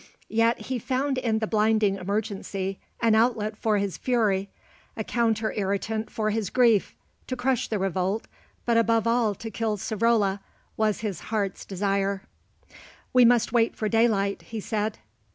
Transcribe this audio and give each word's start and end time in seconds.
Yet 0.33 0.61
he 0.61 0.79
found 0.79 1.19
in 1.19 1.37
the 1.37 1.45
blinding 1.45 1.97
emergency 1.97 2.79
an 3.01 3.13
outlet 3.13 3.55
for 3.55 3.77
his 3.77 3.97
fury, 3.99 4.49
a 4.97 5.03
counter 5.03 5.53
irritant 5.55 6.09
for 6.09 6.31
his 6.31 6.49
grief; 6.49 6.95
to 7.27 7.35
crush 7.35 7.67
the 7.67 7.77
revolt, 7.77 8.25
but 8.65 8.77
above 8.77 9.05
all 9.05 9.35
to 9.35 9.51
kill 9.51 9.77
Savrola, 9.77 10.39
was 10.75 11.01
his 11.01 11.19
heart's 11.29 11.65
desire. 11.65 12.23
"We 13.13 13.25
must 13.25 13.53
wait 13.53 13.75
for 13.75 13.87
daylight," 13.87 14.41
he 14.41 14.59
said. 14.59 14.97